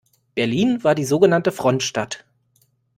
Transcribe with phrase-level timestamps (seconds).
[0.33, 2.25] Berlin war die sogenannte Frontstadt.